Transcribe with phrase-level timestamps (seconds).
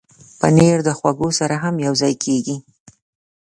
[0.39, 2.55] پنېر د خواږو سره هم یوځای کېږي.